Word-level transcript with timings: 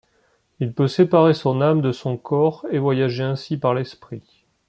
Il 0.59 0.73
peut 0.73 0.87
séparer 0.87 1.35
son 1.35 1.61
âme 1.61 1.81
de 1.81 1.91
son 1.91 2.17
corps, 2.17 2.65
et 2.71 2.79
voyager 2.79 3.21
ainsi 3.21 3.57
par 3.57 3.75
l'esprit. 3.75 4.23